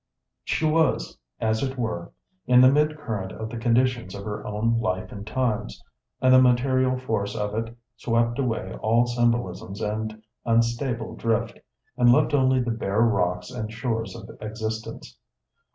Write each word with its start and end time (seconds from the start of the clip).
She 0.43 0.65
was, 0.65 1.19
as 1.39 1.61
it 1.61 1.77
were, 1.77 2.11
in 2.47 2.59
the 2.59 2.71
mid 2.71 2.97
current 2.97 3.31
of 3.33 3.49
the 3.51 3.57
conditions 3.57 4.15
of 4.15 4.23
her 4.25 4.43
own 4.47 4.79
life 4.79 5.11
and 5.11 5.27
times, 5.27 5.79
and 6.19 6.33
the 6.33 6.41
material 6.41 6.97
force 6.97 7.35
of 7.35 7.53
it 7.53 7.77
swept 7.97 8.39
away 8.39 8.73
all 8.77 9.05
symbolisms 9.05 9.79
and 9.79 10.23
unstable 10.43 11.17
drift, 11.17 11.59
and 11.97 12.11
left 12.11 12.33
only 12.33 12.59
the 12.63 12.71
bare 12.71 13.01
rocks 13.01 13.51
and 13.51 13.71
shores 13.71 14.15
of 14.15 14.27
existence. 14.41 15.19